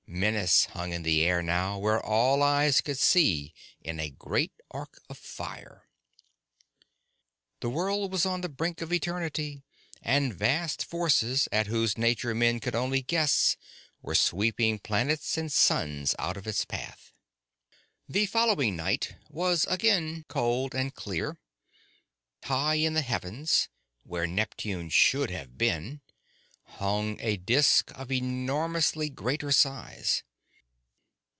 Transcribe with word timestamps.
Menace 0.13 0.65
hung 0.65 0.91
in 0.91 1.03
the 1.03 1.23
sky 1.25 1.39
now 1.41 1.77
where 1.79 2.05
all 2.05 2.43
eyes 2.43 2.81
could 2.81 2.97
see 2.97 3.53
in 3.79 3.97
a 3.97 4.09
great 4.09 4.51
arc 4.69 5.01
of 5.09 5.17
fire! 5.17 5.87
The 7.61 7.69
world 7.69 8.11
was 8.11 8.25
on 8.25 8.41
the 8.41 8.49
brink 8.49 8.81
of 8.81 8.91
eternity, 8.91 9.61
and 10.01 10.33
vast 10.35 10.83
forces 10.83 11.47
at 11.53 11.67
whose 11.67 11.97
nature 11.97 12.35
men 12.35 12.59
could 12.59 12.75
only 12.75 13.01
guess 13.01 13.55
were 14.01 14.13
sweeping 14.13 14.79
planets 14.79 15.37
and 15.37 15.49
suns 15.49 16.13
out 16.19 16.35
of 16.35 16.45
its 16.45 16.65
path. 16.65 17.13
The 18.09 18.25
following 18.25 18.75
night 18.75 19.15
was 19.29 19.65
again 19.69 20.25
cold 20.27 20.75
and 20.75 20.93
clear. 20.93 21.37
High 22.43 22.75
in 22.75 22.95
the 22.95 23.01
heavens, 23.01 23.69
where 24.03 24.27
Neptune 24.27 24.89
should 24.89 25.31
have 25.31 25.57
been, 25.57 26.01
hung 26.75 27.17
a 27.19 27.35
disk 27.35 27.91
of 27.99 28.09
enormously 28.09 29.09
greater 29.09 29.51
size. 29.51 30.23